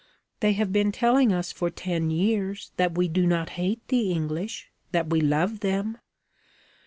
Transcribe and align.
They 0.39 0.53
have 0.53 0.73
been 0.73 0.91
telling 0.91 1.31
us 1.31 1.51
for 1.51 1.69
ten 1.69 2.09
years 2.09 2.71
that 2.77 2.97
we 2.97 3.07
do 3.07 3.27
not 3.27 3.49
hate 3.51 3.87
the 3.89 4.11
English 4.11 4.71
that 4.91 5.11
we 5.11 5.21
love 5.21 5.59
them. 5.59 5.99